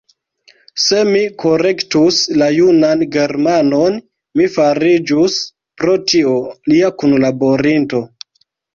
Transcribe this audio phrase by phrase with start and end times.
[0.83, 4.01] Se mi korektus la junan Germanon,
[4.43, 5.39] mi fariĝus,
[5.81, 6.37] pro tio,
[6.75, 8.07] lia kunlaborinto.